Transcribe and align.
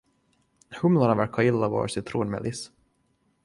Humlorna 0.71 1.15
verkar 1.15 1.43
gilla 1.43 1.67
vår 1.69 1.87
citronmeliss. 1.87 2.71